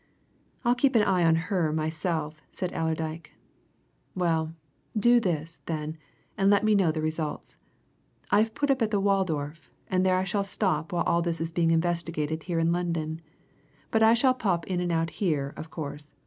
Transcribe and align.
"I'll 0.65 0.73
keep 0.73 0.95
an 0.95 1.03
eye 1.03 1.23
on 1.23 1.35
her 1.35 1.71
myself," 1.71 2.41
said 2.49 2.73
Allerdyke. 2.73 3.35
"Well, 4.15 4.55
do 4.97 5.19
this, 5.19 5.61
then, 5.67 5.95
and 6.35 6.49
let 6.49 6.63
me 6.63 6.73
know 6.73 6.91
the 6.91 7.03
results. 7.03 7.59
I've 8.31 8.55
put 8.55 8.71
up 8.71 8.81
at 8.81 8.89
the 8.89 8.99
Waldorf, 8.99 9.69
and 9.89 10.03
there 10.03 10.15
I 10.17 10.23
shall 10.23 10.43
stop 10.43 10.91
while 10.91 11.03
all 11.03 11.21
this 11.21 11.39
is 11.39 11.51
being 11.51 11.69
investigated 11.69 12.41
here 12.41 12.57
in 12.57 12.71
London, 12.71 13.21
but 13.91 14.01
I 14.01 14.15
shall 14.15 14.33
pop 14.33 14.65
in 14.65 14.79
and 14.81 14.91
out 14.91 15.11
here, 15.21 15.53
of 15.55 15.69
course. 15.69 16.15